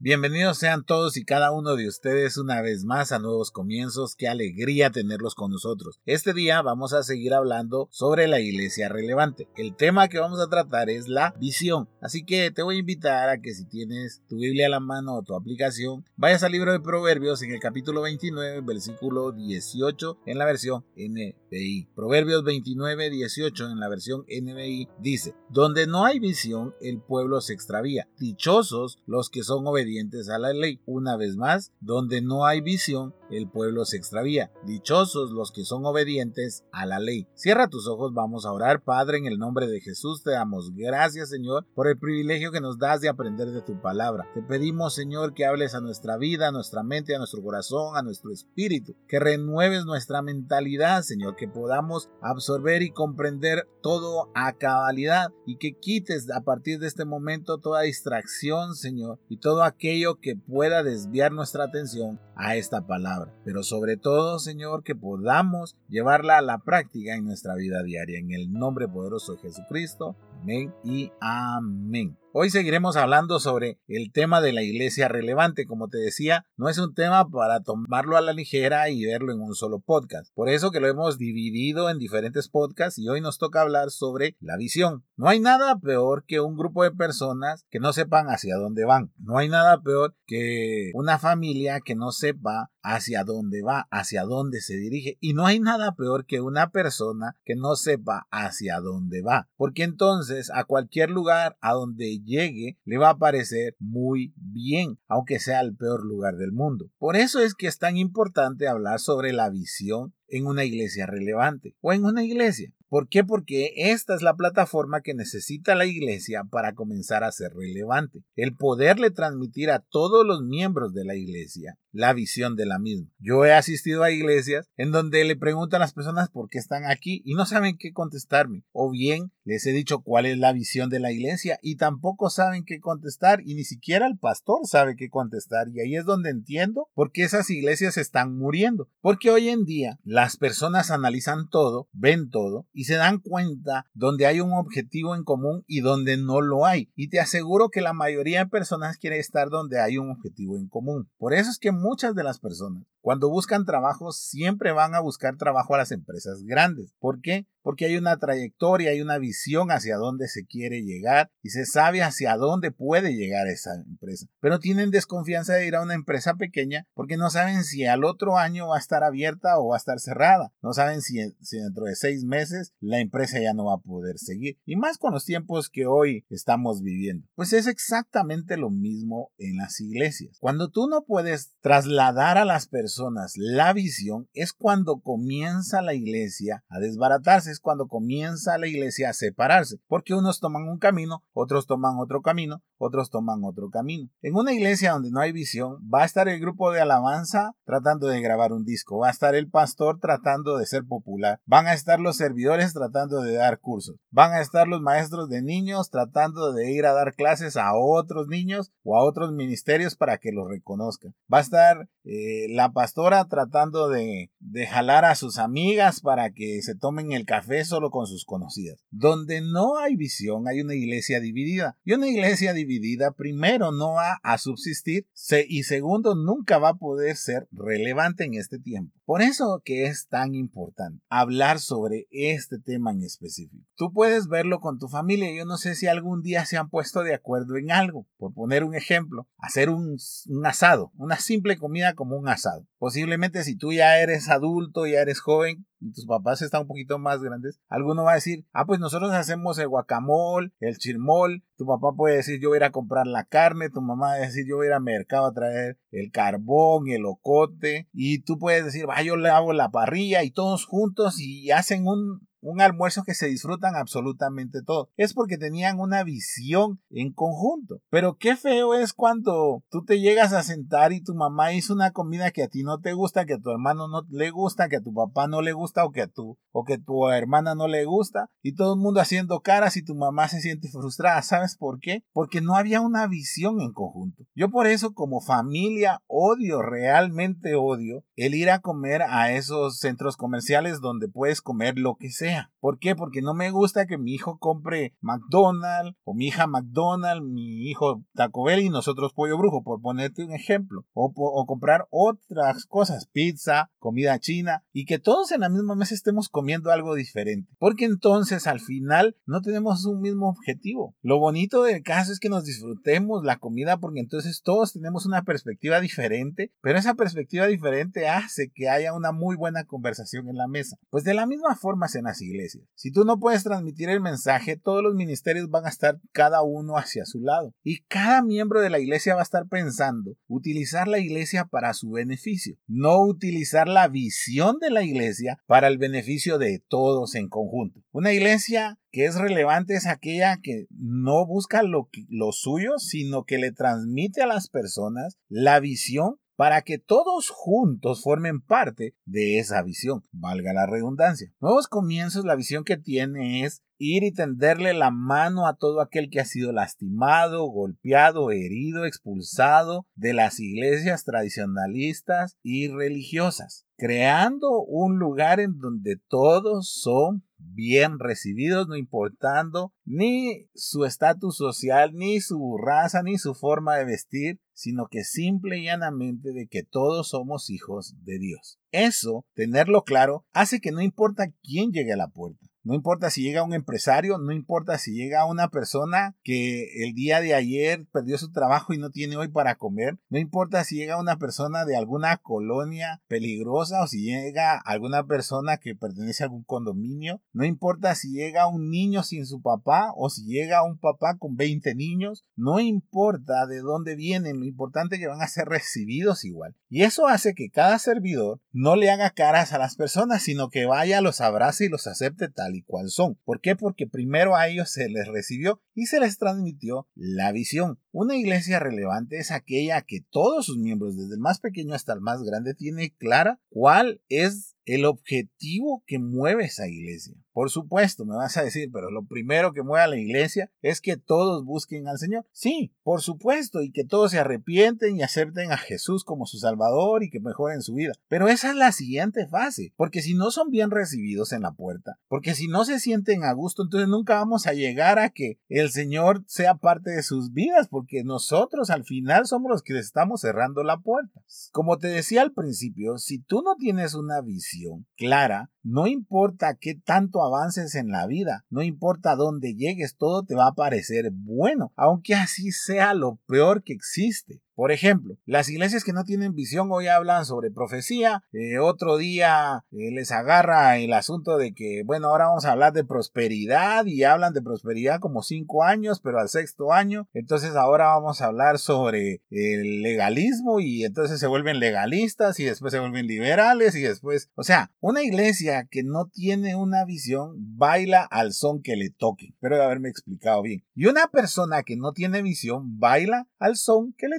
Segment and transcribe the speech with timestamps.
[0.00, 4.14] Bienvenidos sean todos y cada uno de ustedes una vez más a Nuevos Comienzos.
[4.14, 5.98] Qué alegría tenerlos con nosotros.
[6.06, 9.48] Este día vamos a seguir hablando sobre la iglesia relevante.
[9.56, 11.88] El tema que vamos a tratar es la visión.
[12.00, 15.16] Así que te voy a invitar a que si tienes tu Biblia a la mano
[15.16, 20.38] o tu aplicación, vayas al libro de Proverbios en el capítulo 29, versículo 18 en
[20.38, 21.88] la versión NBI.
[21.96, 27.52] Proverbios 29, 18 en la versión NBI dice, Donde no hay visión, el pueblo se
[27.52, 28.08] extravía.
[28.16, 29.87] Dichosos los que son obedientes
[30.28, 30.80] a la ley.
[30.86, 34.50] Una vez más, donde no hay visión, el pueblo se extravía.
[34.64, 37.26] Dichosos los que son obedientes a la ley.
[37.34, 38.82] Cierra tus ojos, vamos a orar.
[38.82, 42.78] Padre, en el nombre de Jesús te damos gracias, Señor, por el privilegio que nos
[42.78, 44.26] das de aprender de tu palabra.
[44.34, 48.02] Te pedimos, Señor, que hables a nuestra vida, a nuestra mente, a nuestro corazón, a
[48.02, 55.30] nuestro espíritu, que renueves nuestra mentalidad, Señor, que podamos absorber y comprender todo a cabalidad
[55.46, 60.36] y que quites a partir de este momento toda distracción, Señor, y todo aquello que
[60.36, 63.17] pueda desviar nuestra atención a esta palabra.
[63.44, 68.18] Pero sobre todo, Señor, que podamos llevarla a la práctica en nuestra vida diaria.
[68.18, 70.16] En el nombre poderoso de Jesucristo.
[70.40, 72.16] Amén y amén.
[72.40, 75.66] Hoy seguiremos hablando sobre el tema de la iglesia relevante.
[75.66, 79.40] Como te decía, no es un tema para tomarlo a la ligera y verlo en
[79.40, 80.32] un solo podcast.
[80.36, 84.36] Por eso que lo hemos dividido en diferentes podcasts y hoy nos toca hablar sobre
[84.38, 85.04] la visión.
[85.16, 89.12] No hay nada peor que un grupo de personas que no sepan hacia dónde van.
[89.18, 94.60] No hay nada peor que una familia que no sepa hacia dónde va, hacia dónde
[94.60, 95.18] se dirige.
[95.20, 99.48] Y no hay nada peor que una persona que no sepa hacia dónde va.
[99.56, 105.40] Porque entonces a cualquier lugar a donde llegue le va a parecer muy bien, aunque
[105.40, 106.90] sea el peor lugar del mundo.
[106.98, 111.74] Por eso es que es tan importante hablar sobre la visión en una iglesia relevante
[111.80, 112.72] o en una iglesia.
[112.88, 113.22] ¿Por qué?
[113.22, 118.24] Porque esta es la plataforma que necesita la iglesia para comenzar a ser relevante.
[118.34, 123.10] El poderle transmitir a todos los miembros de la iglesia la visión de la misma.
[123.18, 126.84] Yo he asistido a iglesias en donde le preguntan a las personas por qué están
[126.84, 128.62] aquí y no saben qué contestarme.
[128.70, 132.64] O bien les he dicho cuál es la visión de la iglesia y tampoco saben
[132.64, 135.68] qué contestar y ni siquiera el pastor sabe qué contestar.
[135.70, 138.88] Y ahí es donde entiendo por qué esas iglesias están muriendo.
[139.00, 144.26] Porque hoy en día las personas analizan todo, ven todo y se dan cuenta donde
[144.26, 146.92] hay un objetivo en común y donde no lo hay.
[146.94, 150.68] Y te aseguro que la mayoría de personas quiere estar donde hay un objetivo en
[150.68, 151.10] común.
[151.18, 155.38] Por eso es que muchas de las personas cuando buscan trabajo siempre van a buscar
[155.38, 156.92] trabajo a las empresas grandes.
[156.98, 157.46] ¿Por qué?
[157.62, 162.02] Porque hay una trayectoria, hay una visión hacia dónde se quiere llegar y se sabe
[162.02, 164.26] hacia dónde puede llegar esa empresa.
[164.40, 168.36] Pero tienen desconfianza de ir a una empresa pequeña porque no saben si al otro
[168.36, 170.52] año va a estar abierta o va a estar cerrada.
[170.62, 174.18] No saben si, si dentro de seis meses la empresa ya no va a poder
[174.18, 174.58] seguir.
[174.66, 177.26] Y más con los tiempos que hoy estamos viviendo.
[177.34, 180.36] Pues es exactamente lo mismo en las iglesias.
[180.40, 182.97] Cuando tú no puedes trasladar a las personas
[183.36, 189.12] la visión, es cuando comienza la iglesia a desbaratarse, es cuando comienza la iglesia a
[189.12, 194.08] separarse, porque unos toman un camino, otros toman otro camino, otros toman otro camino.
[194.22, 198.06] En una iglesia donde no hay visión, va a estar el grupo de alabanza tratando
[198.06, 201.74] de grabar un disco, va a estar el pastor tratando de ser popular, van a
[201.74, 206.52] estar los servidores tratando de dar cursos, van a estar los maestros de niños tratando
[206.52, 210.48] de ir a dar clases a otros niños o a otros ministerios para que los
[210.48, 216.30] reconozcan, va a estar eh, la pastora tratando de, de jalar a sus amigas para
[216.30, 218.78] que se tomen el café solo con sus conocidas.
[218.92, 221.76] Donde no hay visión, hay una iglesia dividida.
[221.84, 225.08] Y una iglesia dividida, primero, no va a subsistir
[225.48, 228.94] y segundo, nunca va a poder ser relevante en este tiempo.
[229.08, 233.64] Por eso que es tan importante hablar sobre este tema en específico.
[233.74, 235.34] Tú puedes verlo con tu familia.
[235.34, 238.06] Yo no sé si algún día se han puesto de acuerdo en algo.
[238.18, 239.96] Por poner un ejemplo, hacer un,
[240.26, 242.66] un asado, una simple comida como un asado.
[242.78, 246.98] Posiblemente si tú ya eres adulto, ya eres joven, y tus papás están un poquito
[246.98, 251.66] más grandes, alguno va a decir, ah, pues nosotros hacemos el guacamole, el chirmol, tu
[251.66, 254.18] papá puede decir, yo voy a ir a comprar la carne, tu mamá va a
[254.18, 258.38] decir, yo voy a ir al mercado a traer el carbón, el ocote, y tú
[258.38, 262.60] puedes decir, va, yo le hago la parrilla y todos juntos y hacen un, un
[262.60, 264.90] almuerzo que se disfrutan absolutamente todo.
[264.96, 267.80] Es porque tenían una visión en conjunto.
[267.90, 271.92] Pero qué feo es cuando tú te llegas a sentar y tu mamá hizo una
[271.92, 274.76] comida que a ti no te gusta, que a tu hermano no le gusta, que
[274.76, 277.68] a tu papá no le gusta o que a tu o que tu hermana no
[277.68, 281.22] le gusta y todo el mundo haciendo caras y tu mamá se siente frustrada.
[281.22, 282.02] ¿Sabes por qué?
[282.12, 284.24] Porque no había una visión en conjunto.
[284.34, 290.16] Yo por eso como familia odio, realmente odio el ir a comer a esos centros
[290.16, 292.27] comerciales donde puedes comer lo que sea
[292.60, 292.96] ¿Por qué?
[292.96, 298.04] Porque no me gusta que mi hijo compre McDonald's o mi hija McDonald's, mi hijo
[298.14, 300.84] Taco Bell y nosotros Pollo Brujo, por ponerte un ejemplo.
[300.92, 305.94] O, o comprar otras cosas, pizza, comida china, y que todos en la misma mesa
[305.94, 307.54] estemos comiendo algo diferente.
[307.58, 310.96] Porque entonces al final no tenemos un mismo objetivo.
[311.00, 315.22] Lo bonito del caso es que nos disfrutemos la comida porque entonces todos tenemos una
[315.22, 320.48] perspectiva diferente, pero esa perspectiva diferente hace que haya una muy buena conversación en la
[320.48, 320.76] mesa.
[320.90, 322.64] Pues de la misma forma es en iglesias.
[322.74, 326.76] Si tú no puedes transmitir el mensaje, todos los ministerios van a estar cada uno
[326.76, 327.54] hacia su lado.
[327.62, 331.90] Y cada miembro de la iglesia va a estar pensando utilizar la iglesia para su
[331.90, 337.82] beneficio, no utilizar la visión de la iglesia para el beneficio de todos en conjunto.
[337.92, 341.88] Una iglesia que es relevante es aquella que no busca lo
[342.32, 348.40] suyo, sino que le transmite a las personas la visión para que todos juntos formen
[348.40, 351.34] parte de esa visión, valga la redundancia.
[351.40, 356.10] Nuevos comienzos, la visión que tiene es ir y tenderle la mano a todo aquel
[356.10, 365.00] que ha sido lastimado, golpeado, herido, expulsado de las iglesias tradicionalistas y religiosas, creando un
[365.00, 372.56] lugar en donde todos son bien recibidos, no importando ni su estatus social, ni su
[372.58, 377.48] raza, ni su forma de vestir, sino que simple y llanamente de que todos somos
[377.50, 378.58] hijos de Dios.
[378.72, 383.22] Eso, tenerlo claro, hace que no importa quién llegue a la puerta, no importa si
[383.22, 388.18] llega un empresario, no importa si llega una persona que el día de ayer perdió
[388.18, 391.78] su trabajo y no tiene hoy para comer, no importa si llega una persona de
[391.78, 397.94] alguna colonia peligrosa o si llega alguna persona que pertenece a algún condominio, no importa
[397.94, 402.26] si llega un niño sin su papá o si llega un papá con 20 niños,
[402.36, 406.54] no importa de dónde vienen, lo importante es que van a ser recibidos igual.
[406.68, 410.66] Y eso hace que cada servidor no le haga caras a las personas, sino que
[410.66, 413.18] vaya, los abrace y los acepte tal y cual son.
[413.24, 413.56] ¿Por qué?
[413.56, 417.78] Porque primero a ellos se les recibió y se les transmitió la visión.
[417.92, 422.00] Una iglesia relevante es aquella que todos sus miembros, desde el más pequeño hasta el
[422.00, 427.14] más grande, tiene clara cuál es el objetivo que mueve esa iglesia.
[427.38, 430.80] Por supuesto, me vas a decir, pero lo primero que mueve a la iglesia es
[430.80, 432.26] que todos busquen al Señor.
[432.32, 437.04] Sí, por supuesto, y que todos se arrepienten y acepten a Jesús como su Salvador
[437.04, 437.92] y que mejoren su vida.
[438.08, 442.00] Pero esa es la siguiente fase, porque si no son bien recibidos en la puerta,
[442.08, 445.70] porque si no se sienten a gusto, entonces nunca vamos a llegar a que el
[445.70, 450.22] Señor sea parte de sus vidas, porque nosotros al final somos los que les estamos
[450.22, 451.22] cerrando la puerta.
[451.52, 456.74] Como te decía al principio, si tú no tienes una visión clara, no importa qué
[456.74, 461.72] tanto avances en la vida, no importa dónde llegues, todo te va a parecer bueno,
[461.76, 464.40] aunque así sea lo peor que existe.
[464.58, 469.64] Por ejemplo, las iglesias que no tienen visión hoy hablan sobre profecía, eh, otro día
[469.70, 474.02] eh, les agarra el asunto de que, bueno, ahora vamos a hablar de prosperidad y
[474.02, 478.58] hablan de prosperidad como cinco años, pero al sexto año, entonces ahora vamos a hablar
[478.58, 484.28] sobre el legalismo y entonces se vuelven legalistas y después se vuelven liberales y después,
[484.34, 489.26] o sea, una iglesia que no tiene una visión baila al son que le toque.
[489.34, 490.64] Espero haberme explicado bien.
[490.74, 494.18] Y una persona que no tiene visión baila al son que le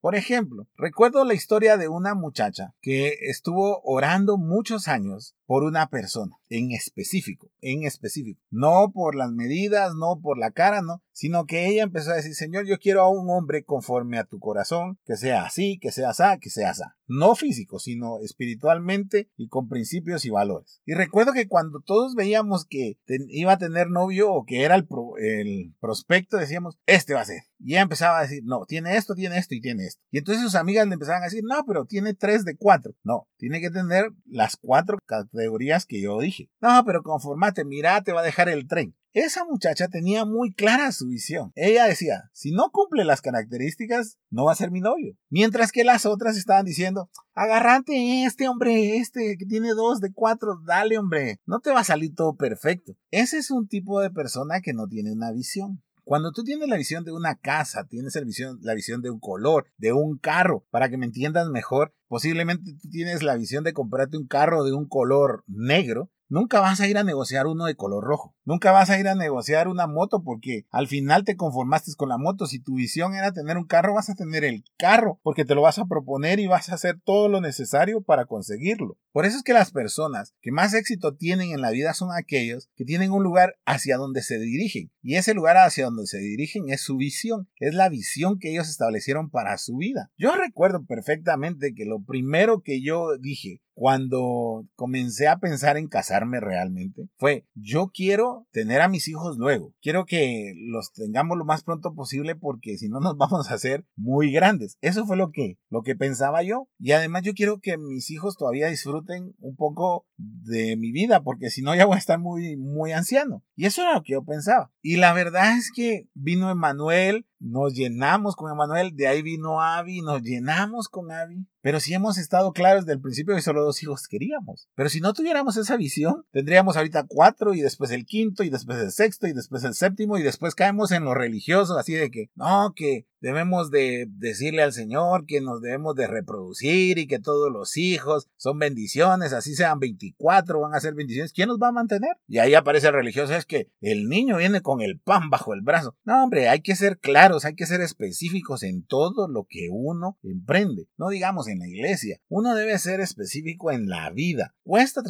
[0.00, 5.88] Por ejemplo, recuerdo la historia de una muchacha que estuvo orando muchos años por una
[5.88, 8.40] persona en específico, en específico.
[8.50, 12.34] No por las medidas, no por la cara, no, sino que ella empezó a decir,
[12.34, 16.10] Señor, yo quiero a un hombre conforme a tu corazón, que sea así, que sea
[16.10, 16.82] así, que sea así.
[17.08, 20.82] No físico, sino espiritualmente y con principios y valores.
[20.84, 24.86] Y recuerdo que cuando todos veíamos que iba a tener novio o que era el,
[25.18, 27.42] el prospecto, decíamos, este va a ser.
[27.58, 30.02] Y ella empezaba a decir, no, tiene esto, tiene esto y tiene esto.
[30.10, 32.94] Y entonces sus amigas le empezaban a decir, no, pero tiene tres de cuatro.
[33.02, 34.98] No, tiene que tener las cuatro
[35.36, 36.50] categorías que yo dije.
[36.60, 38.94] No, pero conformate, mira, te va a dejar el tren.
[39.12, 41.50] Esa muchacha tenía muy clara su visión.
[41.54, 45.16] Ella decía, si no cumple las características, no va a ser mi novio.
[45.30, 50.60] Mientras que las otras estaban diciendo, agarrante este hombre, este que tiene dos de cuatro,
[50.66, 52.92] dale hombre, no te va a salir todo perfecto.
[53.10, 55.82] Ese es un tipo de persona que no tiene una visión.
[56.06, 59.18] Cuando tú tienes la visión de una casa, tienes la visión, la visión de un
[59.18, 63.72] color, de un carro, para que me entiendas mejor, posiblemente tú tienes la visión de
[63.72, 67.76] comprarte un carro de un color negro, Nunca vas a ir a negociar uno de
[67.76, 68.34] color rojo.
[68.44, 72.18] Nunca vas a ir a negociar una moto porque al final te conformaste con la
[72.18, 72.46] moto.
[72.46, 75.62] Si tu visión era tener un carro, vas a tener el carro porque te lo
[75.62, 78.98] vas a proponer y vas a hacer todo lo necesario para conseguirlo.
[79.12, 82.70] Por eso es que las personas que más éxito tienen en la vida son aquellos
[82.74, 84.90] que tienen un lugar hacia donde se dirigen.
[85.02, 87.48] Y ese lugar hacia donde se dirigen es su visión.
[87.60, 90.10] Es la visión que ellos establecieron para su vida.
[90.18, 96.40] Yo recuerdo perfectamente que lo primero que yo dije cuando comencé a pensar en casarme
[96.40, 101.62] realmente fue, yo quiero tener a mis hijos luego, quiero que los tengamos lo más
[101.62, 104.78] pronto posible porque si no nos vamos a hacer muy grandes.
[104.80, 106.68] Eso fue lo que, lo que pensaba yo.
[106.78, 111.50] Y además yo quiero que mis hijos todavía disfruten un poco de mi vida porque
[111.50, 113.42] si no ya voy a estar muy, muy anciano.
[113.56, 114.72] Y eso era lo que yo pensaba.
[114.80, 120.00] Y la verdad es que vino Emanuel, nos llenamos con Emanuel, de ahí vino Avi,
[120.00, 121.46] nos llenamos con Avi.
[121.66, 124.68] Pero si hemos estado claros desde el principio que solo dos hijos queríamos.
[124.76, 128.78] Pero si no tuviéramos esa visión, tendríamos ahorita cuatro y después el quinto y después
[128.78, 132.30] el sexto y después el séptimo y después caemos en lo religioso, así de que,
[132.36, 137.52] no, que debemos de decirle al Señor que nos debemos de reproducir y que todos
[137.52, 141.32] los hijos son bendiciones, así sean 24, van a ser bendiciones.
[141.32, 142.12] ¿Quién nos va a mantener?
[142.28, 145.62] Y ahí aparece el religioso, es que el niño viene con el pan bajo el
[145.62, 145.96] brazo.
[146.04, 150.16] No, hombre, hay que ser claros, hay que ser específicos en todo lo que uno
[150.22, 150.88] emprende.
[150.96, 152.20] No digamos en la iglesia.
[152.28, 154.54] Uno debe ser específico en la vida.
[154.62, 155.02] Cuesta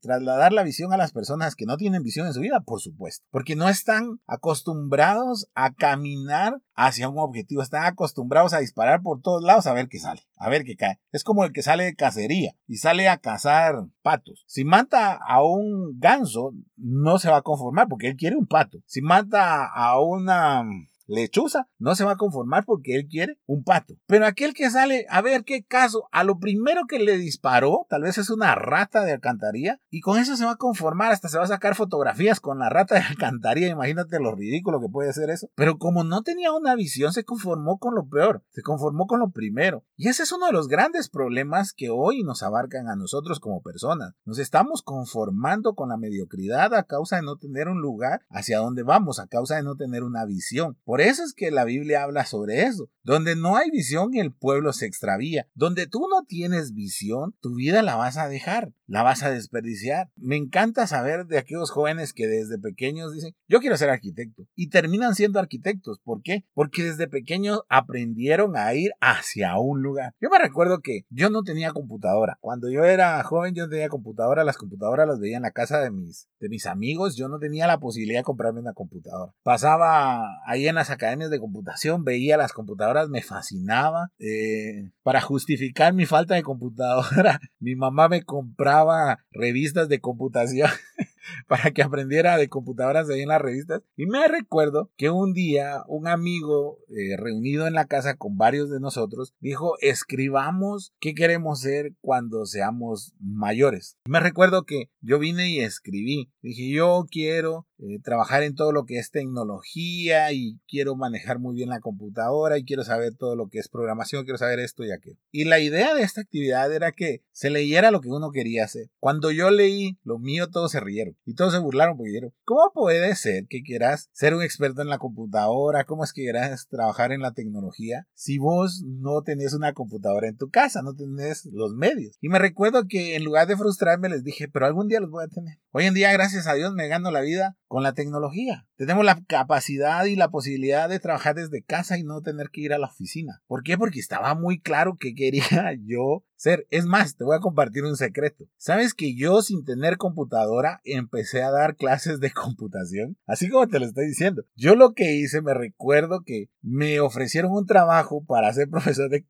[0.00, 3.26] trasladar la visión a las personas que no tienen visión en su vida, por supuesto,
[3.30, 9.42] porque no están acostumbrados a caminar hacia un objetivo, están acostumbrados a disparar por todos
[9.42, 11.00] lados a ver qué sale, a ver qué cae.
[11.10, 14.44] Es como el que sale de cacería y sale a cazar patos.
[14.46, 18.78] Si mata a un ganso, no se va a conformar porque él quiere un pato.
[18.86, 20.64] Si mata a una
[21.06, 23.94] lechuza, no se va a conformar porque él quiere un pato.
[24.06, 28.02] Pero aquel que sale a ver qué caso, a lo primero que le disparó, tal
[28.02, 31.38] vez es una rata de alcantarilla, y con eso se va a conformar, hasta se
[31.38, 35.30] va a sacar fotografías con la rata de alcantarilla, imagínate lo ridículo que puede ser
[35.30, 35.48] eso.
[35.54, 39.30] Pero como no tenía una visión, se conformó con lo peor, se conformó con lo
[39.30, 39.84] primero.
[39.96, 43.62] Y ese es uno de los grandes problemas que hoy nos abarcan a nosotros como
[43.62, 44.14] personas.
[44.24, 48.82] Nos estamos conformando con la mediocridad a causa de no tener un lugar hacia donde
[48.82, 50.76] vamos, a causa de no tener una visión.
[51.00, 52.90] Eso es que la Biblia habla sobre eso.
[53.02, 55.46] Donde no hay visión, el pueblo se extravía.
[55.54, 60.10] Donde tú no tienes visión, tu vida la vas a dejar, la vas a desperdiciar.
[60.16, 64.46] Me encanta saber de aquellos jóvenes que desde pequeños dicen, yo quiero ser arquitecto.
[64.54, 65.98] Y terminan siendo arquitectos.
[66.02, 66.44] ¿Por qué?
[66.54, 70.14] Porque desde pequeños aprendieron a ir hacia un lugar.
[70.20, 72.38] Yo me recuerdo que yo no tenía computadora.
[72.40, 74.44] Cuando yo era joven yo no tenía computadora.
[74.44, 77.16] Las computadoras las veía en la casa de mis, de mis amigos.
[77.16, 79.32] Yo no tenía la posibilidad de comprarme una computadora.
[79.42, 84.10] Pasaba ahí en la academias de computación, veía las computadoras, me fascinaba.
[84.18, 90.70] Eh, para justificar mi falta de computadora, mi mamá me compraba revistas de computación.
[91.48, 93.82] para que aprendiera de computadoras ahí en las revistas.
[93.96, 98.70] Y me recuerdo que un día un amigo eh, reunido en la casa con varios
[98.70, 103.96] de nosotros dijo, escribamos qué queremos ser cuando seamos mayores.
[104.06, 106.30] Me recuerdo que yo vine y escribí.
[106.42, 111.54] Dije, yo quiero eh, trabajar en todo lo que es tecnología y quiero manejar muy
[111.54, 114.92] bien la computadora y quiero saber todo lo que es programación, quiero saber esto y
[114.92, 115.18] aquello.
[115.30, 118.88] Y la idea de esta actividad era que se leyera lo que uno quería hacer.
[119.00, 122.72] Cuando yo leí lo mío, todos se rieron y todos se burlaron porque dijeron, ¿cómo
[122.72, 125.84] puede ser que quieras ser un experto en la computadora?
[125.84, 130.38] ¿Cómo es que quieras trabajar en la tecnología si vos no tenés una computadora en
[130.38, 132.16] tu casa, no tenés los medios?
[132.22, 135.24] Y me recuerdo que en lugar de frustrarme les dije, pero algún día los voy
[135.24, 135.58] a tener.
[135.72, 138.68] Hoy en día, gracias a Dios, me gano la vida con la tecnología.
[138.76, 142.72] Tenemos la capacidad y la posibilidad de trabajar desde casa y no tener que ir
[142.72, 143.42] a la oficina.
[143.48, 143.76] ¿Por qué?
[143.76, 145.42] Porque estaba muy claro que quería
[145.84, 146.22] yo
[146.70, 148.44] Es más, te voy a compartir un secreto.
[148.56, 153.16] ¿Sabes que yo sin tener computadora empecé a dar clases de computación?
[153.26, 154.44] Así como te lo estoy diciendo.
[154.54, 159.26] Yo lo que hice, me recuerdo que me ofrecieron un trabajo para ser profesor de,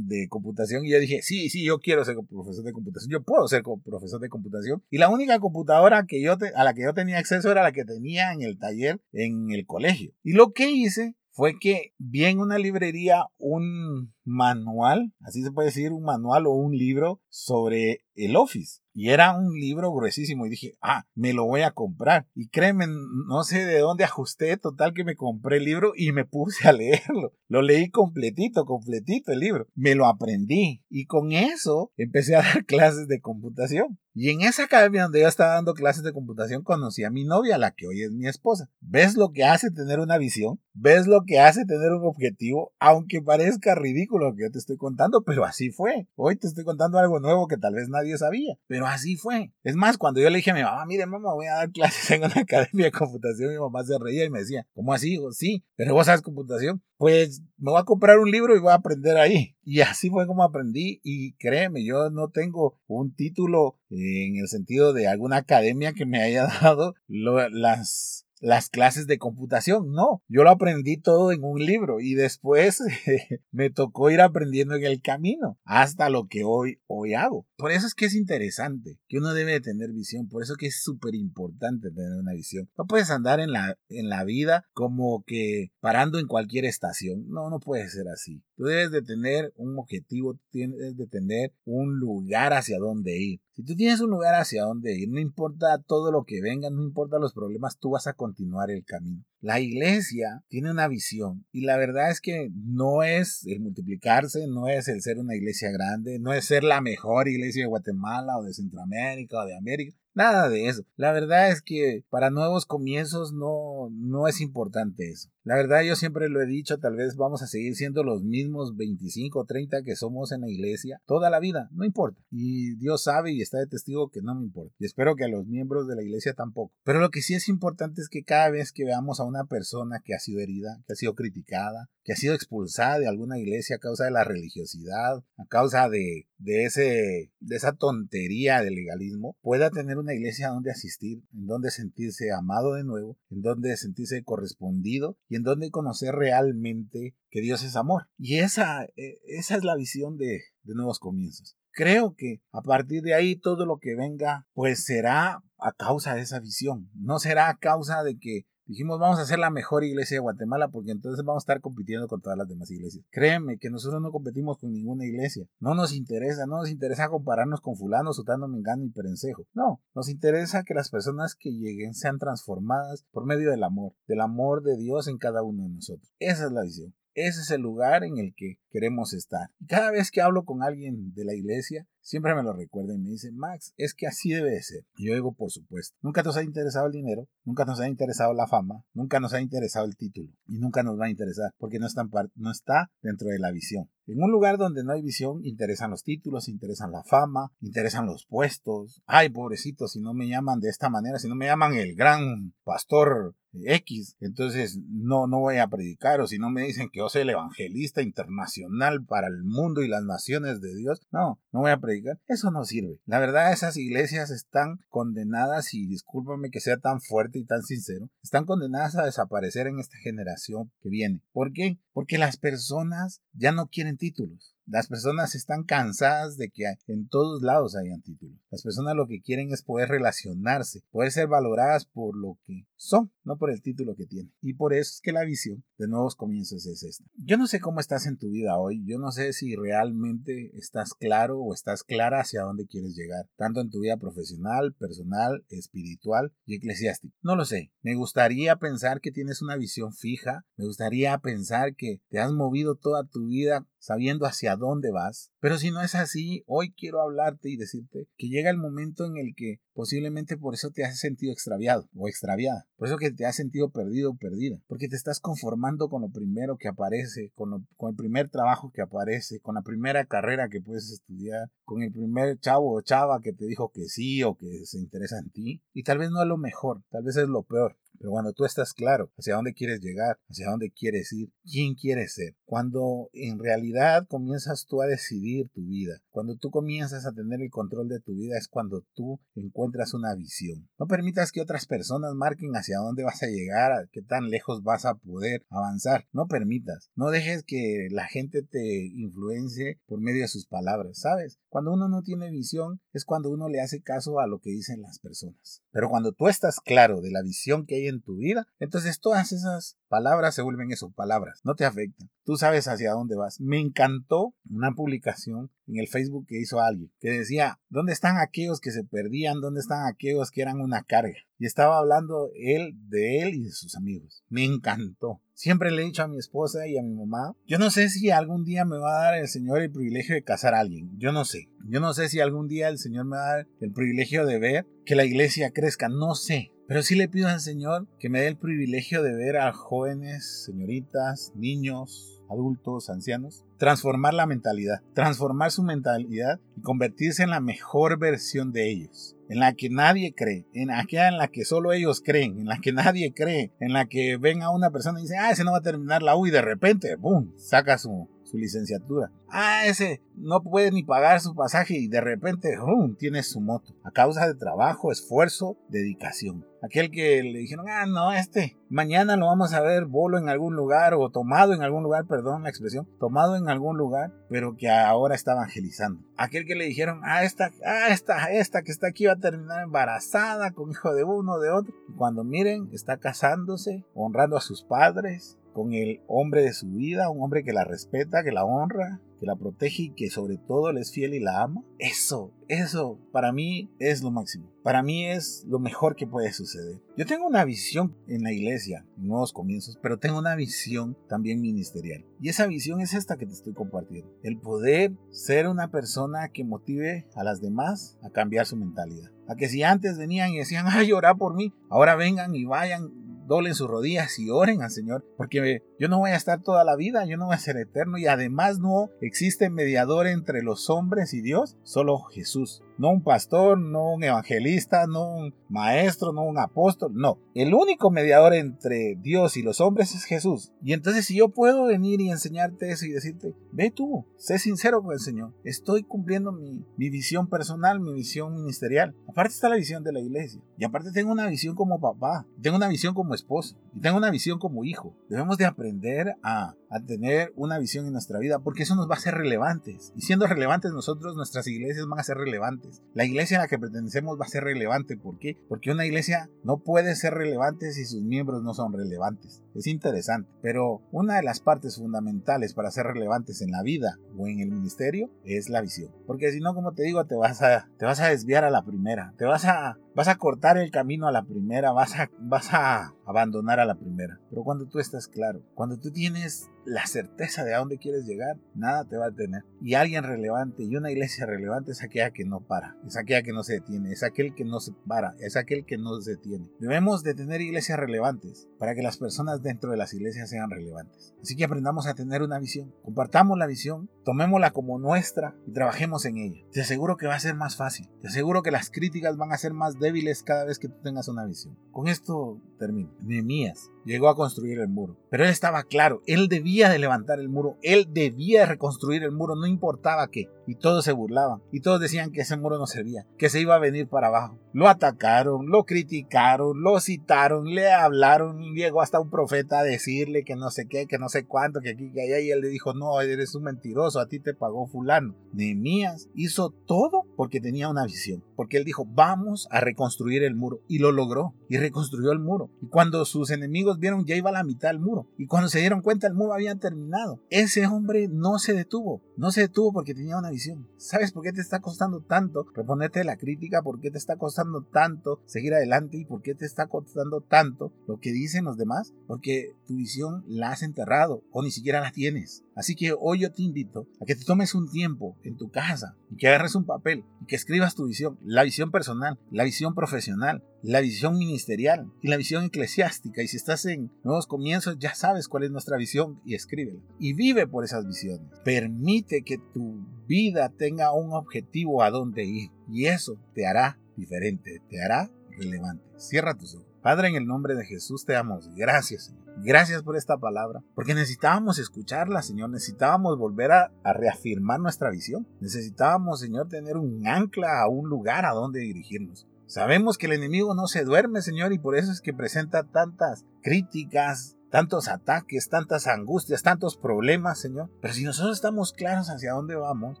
[0.28, 3.10] computación y yo dije, sí, sí, yo quiero ser profesor de computación.
[3.10, 4.82] Yo puedo ser profesor de computación.
[4.90, 7.84] Y la única computadora que yo a la que yo tenía acceso era la que
[7.84, 10.12] tenía en el taller en el colegio.
[10.22, 15.68] Y lo que hice fue que vi en una librería un manual, así se puede
[15.68, 18.80] decir, un manual o un libro sobre el Office.
[18.96, 22.28] Y era un libro gruesísimo y dije, ah, me lo voy a comprar.
[22.32, 26.24] Y créeme, no sé de dónde ajusté, total que me compré el libro y me
[26.24, 27.32] puse a leerlo.
[27.48, 29.66] Lo leí completito, completito el libro.
[29.74, 33.98] Me lo aprendí y con eso empecé a dar clases de computación.
[34.16, 37.58] Y en esa academia donde yo estaba dando clases de computación conocí a mi novia,
[37.58, 38.70] la que hoy es mi esposa.
[38.80, 40.60] ¿Ves lo que hace tener una visión?
[40.72, 42.72] ¿Ves lo que hace tener un objetivo?
[42.78, 46.06] Aunque parezca ridículo lo que yo te estoy contando, pero así fue.
[46.14, 49.52] Hoy te estoy contando algo nuevo que tal vez nadie sabía, pero así fue.
[49.62, 52.10] Es más, cuando yo le dije a mi mamá, mire mamá, voy a dar clases
[52.10, 55.10] en una academia de computación, mi mamá se reía y me decía, ¿cómo así?
[55.10, 56.82] Digo, sí, pero vos sabes computación.
[56.96, 59.56] Pues me voy a comprar un libro y voy a aprender ahí.
[59.66, 61.00] Y así fue como aprendí.
[61.02, 66.22] Y créeme, yo no tengo un título en el sentido de alguna academia que me
[66.22, 69.92] haya dado las las clases de computación.
[69.92, 72.82] No, yo lo aprendí todo en un libro y después
[73.50, 77.46] me tocó ir aprendiendo en el camino hasta lo que hoy, hoy hago.
[77.56, 80.82] Por eso es que es interesante que uno debe tener visión, por eso que es
[80.82, 82.68] súper importante tener una visión.
[82.76, 87.26] No puedes andar en la, en la vida como que parando en cualquier estación.
[87.28, 88.42] No, no puede ser así.
[88.56, 93.40] Tú debes de tener un objetivo, tienes de tener un lugar hacia dónde ir.
[93.52, 96.82] Si tú tienes un lugar hacia dónde ir, no importa todo lo que venga, no
[96.82, 99.24] importa los problemas, tú vas a continuar el camino.
[99.40, 104.68] La iglesia tiene una visión y la verdad es que no es el multiplicarse, no
[104.68, 108.44] es el ser una iglesia grande, no es ser la mejor iglesia de Guatemala o
[108.44, 109.96] de Centroamérica o de América.
[110.14, 110.84] Nada de eso.
[110.96, 115.28] La verdad es que para nuevos comienzos no, no es importante eso.
[115.42, 118.76] La verdad yo siempre lo he dicho, tal vez vamos a seguir siendo los mismos
[118.76, 122.18] 25 o 30 que somos en la iglesia toda la vida, no importa.
[122.30, 124.74] Y Dios sabe y está de testigo que no me importa.
[124.78, 126.72] Y espero que a los miembros de la iglesia tampoco.
[126.82, 130.00] Pero lo que sí es importante es que cada vez que veamos a una persona
[130.02, 133.76] que ha sido herida, que ha sido criticada, que ha sido expulsada de alguna iglesia
[133.76, 139.36] a causa de la religiosidad, a causa de, de, ese, de esa tontería del legalismo,
[139.42, 144.22] pueda tener una iglesia donde asistir, en donde sentirse amado de nuevo, en donde sentirse
[144.22, 148.08] correspondido y en donde conocer realmente que Dios es amor.
[148.18, 151.56] Y esa, eh, esa es la visión de, de nuevos comienzos.
[151.72, 156.20] Creo que a partir de ahí todo lo que venga pues será a causa de
[156.20, 160.16] esa visión, no será a causa de que Dijimos, vamos a hacer la mejor iglesia
[160.16, 163.04] de Guatemala porque entonces vamos a estar compitiendo con todas las demás iglesias.
[163.10, 165.46] Créeme que nosotros no competimos con ninguna iglesia.
[165.60, 169.46] No nos interesa, no nos interesa compararnos con fulano, sutano, mengano y perencejo.
[169.52, 174.22] No, nos interesa que las personas que lleguen sean transformadas por medio del amor, del
[174.22, 176.10] amor de Dios en cada uno de nosotros.
[176.18, 176.94] Esa es la visión.
[177.14, 179.50] Ese es el lugar en el que queremos estar.
[179.68, 183.10] Cada vez que hablo con alguien de la iglesia, siempre me lo recuerda y me
[183.10, 184.84] dice, Max, es que así debe de ser.
[184.96, 188.32] Y yo digo, por supuesto, nunca nos ha interesado el dinero, nunca nos ha interesado
[188.34, 191.78] la fama, nunca nos ha interesado el título y nunca nos va a interesar porque
[191.78, 192.06] no está,
[192.36, 193.88] no está dentro de la visión.
[194.06, 198.26] En un lugar donde no hay visión, interesan los títulos, interesan la fama, interesan los
[198.26, 199.02] puestos.
[199.06, 202.52] Ay, pobrecito, si no me llaman de esta manera, si no me llaman el gran
[202.64, 207.08] pastor X, entonces no, no voy a predicar, o si no me dicen que yo
[207.08, 211.70] soy el evangelista internacional para el mundo y las naciones de Dios, no, no voy
[211.70, 211.93] a predicar,
[212.26, 213.00] eso no sirve.
[213.06, 218.10] La verdad, esas iglesias están condenadas, y discúlpame que sea tan fuerte y tan sincero,
[218.22, 221.20] están condenadas a desaparecer en esta generación que viene.
[221.32, 221.78] ¿Por qué?
[221.92, 224.54] Porque las personas ya no quieren títulos.
[224.66, 228.38] Las personas están cansadas de que en todos lados hayan títulos.
[228.50, 233.12] Las personas lo que quieren es poder relacionarse, poder ser valoradas por lo que son,
[233.24, 234.32] no por el título que tienen.
[234.40, 237.04] Y por eso es que la visión de nuevos comienzos es esta.
[237.16, 240.94] Yo no sé cómo estás en tu vida hoy, yo no sé si realmente estás
[240.94, 246.32] claro o estás clara hacia dónde quieres llegar, tanto en tu vida profesional, personal, espiritual
[246.44, 247.14] y eclesiástica.
[247.22, 247.72] No lo sé.
[247.82, 252.76] Me gustaría pensar que tienes una visión fija, me gustaría pensar que te has movido
[252.76, 255.30] toda tu vida sabiendo hacia dónde vas.
[255.44, 259.18] Pero si no es así, hoy quiero hablarte y decirte que llega el momento en
[259.18, 263.26] el que posiblemente por eso te has sentido extraviado o extraviada, por eso que te
[263.26, 267.66] has sentido perdido o perdida, porque te estás conformando con lo primero que aparece, con,
[267.76, 271.92] con el primer trabajo que aparece, con la primera carrera que puedes estudiar, con el
[271.92, 275.62] primer chavo o chava que te dijo que sí o que se interesa en ti,
[275.74, 278.44] y tal vez no es lo mejor, tal vez es lo peor, pero cuando tú
[278.44, 283.40] estás claro hacia dónde quieres llegar, hacia dónde quieres ir, quién quieres ser, cuando en
[283.40, 287.98] realidad comienzas tú a decidir tu vida, cuando tú comienzas a tener el control de
[287.98, 290.68] tu vida es cuando tú encuentras una visión.
[290.78, 294.62] No permitas que otras personas marquen hacia dónde vas a llegar, a qué tan lejos
[294.62, 296.06] vas a poder avanzar.
[296.12, 296.92] No permitas.
[296.94, 301.40] No dejes que la gente te influencie por medio de sus palabras, ¿sabes?
[301.48, 304.80] Cuando uno no tiene visión es cuando uno le hace caso a lo que dicen
[304.80, 305.64] las personas.
[305.72, 309.32] Pero cuando tú estás claro de la visión que hay en tu vida, entonces todas
[309.32, 312.10] esas palabras se vuelven eso, palabras, no te afectan.
[312.44, 313.40] Sabes hacia dónde vas.
[313.40, 318.60] Me encantó una publicación en el Facebook que hizo alguien que decía, ¿dónde están aquellos
[318.60, 319.40] que se perdían?
[319.40, 321.16] ¿Dónde están aquellos que eran una carga?
[321.38, 324.22] Y estaba hablando él de él y de sus amigos.
[324.28, 325.22] Me encantó.
[325.32, 328.10] Siempre le he dicho a mi esposa y a mi mamá, yo no sé si
[328.10, 330.90] algún día me va a dar el Señor el privilegio de casar a alguien.
[330.98, 331.48] Yo no sé.
[331.66, 334.38] Yo no sé si algún día el Señor me va a dar el privilegio de
[334.38, 335.88] ver que la iglesia crezca.
[335.88, 336.50] No sé.
[336.66, 340.44] Pero sí le pido al Señor que me dé el privilegio de ver a jóvenes,
[340.46, 347.98] señoritas, niños, adultos, ancianos, transformar la mentalidad, transformar su mentalidad y convertirse en la mejor
[347.98, 352.02] versión de ellos, en la que nadie cree, en aquella en la que solo ellos
[352.02, 355.18] creen, en la que nadie cree, en la que ven a una persona y dicen,
[355.20, 358.38] ah, ese no va a terminar la U y de repente, ¡boom!, saca su, su
[358.38, 359.10] licenciatura.
[359.28, 362.96] Ah, ese no puede ni pagar su pasaje y de repente ¡boom!
[362.96, 366.44] tiene su moto, a causa de trabajo, esfuerzo, dedicación.
[366.64, 370.56] Aquel que le dijeron, ah, no, este, mañana lo vamos a ver bolo en algún
[370.56, 374.70] lugar o tomado en algún lugar, perdón la expresión, tomado en algún lugar, pero que
[374.70, 376.02] ahora está evangelizando.
[376.16, 379.62] Aquel que le dijeron, ah, esta, ah, esta, esta que está aquí va a terminar
[379.62, 381.74] embarazada con hijo de uno, de otro.
[381.96, 387.22] Cuando miren, está casándose, honrando a sus padres, con el hombre de su vida, un
[387.22, 390.80] hombre que la respeta, que la honra, que la protege y que sobre todo le
[390.80, 391.62] es fiel y la ama.
[391.78, 394.52] Eso, eso para mí es lo máximo.
[394.62, 396.80] Para mí es lo mejor que puede suceder.
[396.96, 402.04] Yo tengo una visión en la iglesia, nuevos comienzos, pero tengo una visión también ministerial.
[402.20, 404.10] Y esa visión es esta que te estoy compartiendo.
[404.22, 409.10] El poder ser una persona que motive a las demás a cambiar su mentalidad.
[409.28, 413.03] A que si antes venían y decían, ay, orar por mí, ahora vengan y vayan
[413.26, 416.76] doblen sus rodillas y oren al Señor, porque yo no voy a estar toda la
[416.76, 421.14] vida, yo no voy a ser eterno y además no existe mediador entre los hombres
[421.14, 426.38] y Dios, solo Jesús no un pastor, no un evangelista, no un maestro, no un
[426.38, 427.18] apóstol, no.
[427.34, 430.52] El único mediador entre Dios y los hombres es Jesús.
[430.62, 434.82] Y entonces si yo puedo venir y enseñarte eso y decirte, ve tú, sé sincero
[434.82, 438.94] con el Señor, estoy cumpliendo mi, visión personal, mi visión ministerial.
[439.08, 440.40] Aparte está la visión de la iglesia.
[440.58, 444.10] Y aparte tengo una visión como papá, tengo una visión como esposo y tengo una
[444.10, 444.94] visión como hijo.
[445.08, 448.94] Debemos de aprender a, a tener una visión en nuestra vida porque eso nos va
[448.94, 449.92] a ser relevantes.
[449.96, 452.63] Y siendo relevantes nosotros, nuestras iglesias van a ser relevantes
[452.94, 454.96] la iglesia a la que pertenecemos va a ser relevante.
[454.96, 455.36] ¿Por qué?
[455.48, 459.42] Porque una iglesia no puede ser relevante si sus miembros no son relevantes.
[459.54, 460.30] Es interesante.
[460.42, 464.50] Pero una de las partes fundamentales para ser relevantes en la vida o en el
[464.50, 465.90] ministerio es la visión.
[466.06, 468.64] Porque si no, como te digo, te vas a, te vas a desviar a la
[468.64, 469.14] primera.
[469.16, 471.72] Te vas a, vas a cortar el camino a la primera.
[471.72, 474.20] Vas a, vas a abandonar a la primera.
[474.30, 478.38] Pero cuando tú estás claro, cuando tú tienes la certeza de a dónde quieres llegar,
[478.54, 479.44] nada te va a detener.
[479.60, 483.32] Y alguien relevante y una iglesia relevante es aquella que no para, es aquella que
[483.32, 486.50] no se detiene, es aquel que no se para, es aquel que no se detiene.
[486.58, 491.14] Debemos de tener iglesias relevantes para que las personas dentro de las iglesias sean relevantes.
[491.20, 496.04] Así que aprendamos a tener una visión, compartamos la visión, tomémosla como nuestra y trabajemos
[496.04, 496.40] en ella.
[496.52, 499.38] Te aseguro que va a ser más fácil, te aseguro que las críticas van a
[499.38, 501.56] ser más débiles cada vez que tengas una visión.
[501.70, 502.90] Con esto termino.
[503.00, 504.96] Nehemías llegó a construir el muro.
[505.10, 509.12] Pero él estaba claro, él debía de levantar el muro, él debía de reconstruir el
[509.12, 510.28] muro, no importaba qué.
[510.46, 513.54] Y todos se burlaban, y todos decían que ese muro no servía, que se iba
[513.54, 514.38] a venir para abajo.
[514.52, 520.36] Lo atacaron, lo criticaron, lo citaron, le hablaron, llegó hasta un profeta a decirle que
[520.36, 522.74] no sé qué, que no sé cuánto, que aquí, que allá, y él le dijo,
[522.74, 525.14] no, eres un mentiroso, a ti te pagó fulano.
[525.32, 530.60] Nehemías hizo todo porque tenía una visión, porque él dijo, vamos a reconstruir el muro,
[530.68, 532.50] y lo logró, y reconstruyó el muro.
[532.60, 535.08] Y cuando sus enemigos vieron ya iba a la mitad del muro.
[535.18, 537.20] Y cuando se dieron cuenta el muro había terminado.
[537.30, 539.02] Ese hombre no se detuvo.
[539.16, 540.68] No se detuvo porque tenía una visión.
[540.76, 543.62] ¿Sabes por qué te está costando tanto reponerte la crítica?
[543.62, 545.98] ¿Por qué te está costando tanto seguir adelante?
[545.98, 548.92] ¿Y por qué te está costando tanto lo que dicen los demás?
[549.06, 552.44] Porque tu visión la has enterrado o ni siquiera la tienes.
[552.54, 555.96] Así que hoy yo te invito a que te tomes un tiempo en tu casa
[556.10, 559.74] y que agarres un papel y que escribas tu visión, la visión personal, la visión
[559.74, 563.22] profesional, la visión ministerial y la visión eclesiástica.
[563.22, 566.80] Y si estás en nuevos comienzos, ya sabes cuál es nuestra visión y escríbela.
[566.98, 568.26] Y vive por esas visiones.
[568.44, 574.62] Permite que tu vida tenga un objetivo a dónde ir y eso te hará diferente,
[574.68, 575.84] te hará relevante.
[575.96, 576.66] Cierra tus ojos.
[576.82, 579.24] Padre, en el nombre de Jesús te damos gracias, Señor.
[579.38, 582.50] Gracias por esta palabra, porque necesitábamos escucharla, Señor.
[582.50, 585.26] Necesitábamos volver a, reafirmar nuestra visión.
[585.40, 589.26] Necesitábamos, Señor, tener un ancla a un lugar a donde dirigirnos.
[589.46, 593.24] Sabemos que el enemigo no se duerme, Señor, y por eso es que presenta tantas
[593.42, 597.72] críticas, tantos ataques, tantas angustias, tantos problemas, Señor.
[597.80, 600.00] Pero si nosotros estamos claros hacia dónde vamos,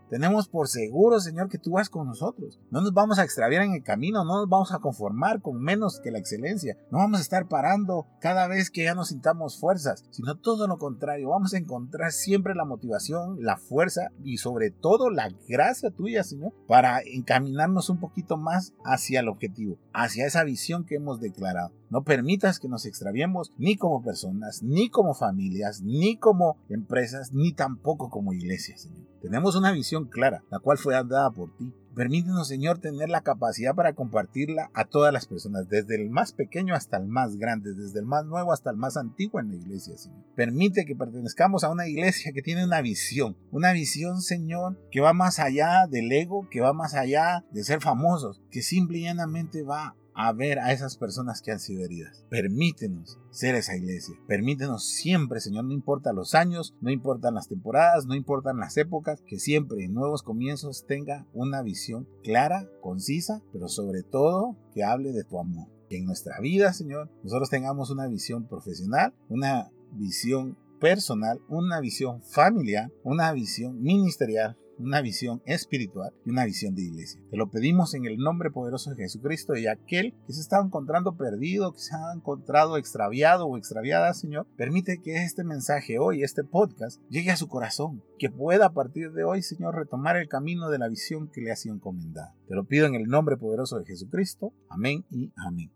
[0.08, 2.60] tenemos por seguro, Señor, que tú vas con nosotros.
[2.70, 5.98] No nos vamos a extraviar en el camino, no nos vamos a conformar con menos
[5.98, 6.76] que la excelencia.
[6.92, 10.78] No vamos a estar parando cada vez que ya nos sintamos fuerzas, sino todo lo
[10.78, 11.30] contrario.
[11.30, 16.52] Vamos a encontrar siempre la motivación, la fuerza y sobre todo la gracia tuya, Señor,
[16.68, 21.72] para encaminarnos un poquito más hacia el objetivo, hacia esa visión que hemos declarado.
[21.90, 27.52] No permitas que nos extraviemos ni como personas, ni como familias, ni como empresas, ni
[27.52, 29.04] tampoco como iglesias, Señor.
[29.20, 31.72] Tenemos una visión clara, la cual fue dada por ti.
[31.94, 36.74] Permítenos, Señor, tener la capacidad para compartirla a todas las personas, desde el más pequeño
[36.74, 39.96] hasta el más grande, desde el más nuevo hasta el más antiguo en la iglesia,
[39.96, 40.24] Señor.
[40.34, 45.12] Permite que pertenezcamos a una iglesia que tiene una visión, una visión, Señor, que va
[45.12, 49.62] más allá del ego, que va más allá de ser famosos, que simple y llanamente
[49.62, 52.24] va a ver a esas personas que han sido heridas.
[52.30, 54.14] Permítenos ser esa iglesia.
[54.26, 59.22] Permítenos siempre, Señor, no importa los años, no importan las temporadas, no importan las épocas,
[59.26, 65.12] que siempre en nuevos comienzos tenga una visión clara, concisa, pero sobre todo que hable
[65.12, 65.68] de tu amor.
[65.88, 72.22] Que en nuestra vida, Señor, nosotros tengamos una visión profesional, una visión personal, una visión
[72.22, 77.20] familiar, una visión ministerial, una visión espiritual y una visión de iglesia.
[77.30, 81.16] Te lo pedimos en el nombre poderoso de Jesucristo y aquel que se estaba encontrando
[81.16, 86.44] perdido, que se ha encontrado extraviado o extraviada, Señor, permite que este mensaje hoy, este
[86.44, 90.70] podcast, llegue a su corazón, que pueda a partir de hoy, Señor, retomar el camino
[90.70, 92.34] de la visión que le ha sido encomendada.
[92.48, 94.52] Te lo pido en el nombre poderoso de Jesucristo.
[94.68, 95.70] Amén y amén.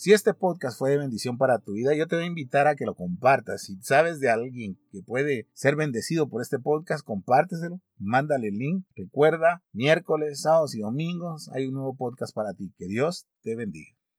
[0.00, 2.74] Si este podcast fue de bendición para tu vida, yo te voy a invitar a
[2.74, 3.64] que lo compartas.
[3.64, 8.86] Si sabes de alguien que puede ser bendecido por este podcast, compárteselo, mándale el link.
[8.96, 12.72] Recuerda, miércoles, sábados y domingos hay un nuevo podcast para ti.
[12.78, 13.99] Que Dios te bendiga.